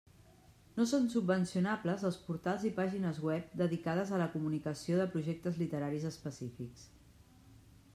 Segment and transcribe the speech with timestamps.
[0.77, 6.13] No són subvencionables els portals i pàgines web dedicades a la comunicació de projectes literaris
[6.15, 6.93] específics.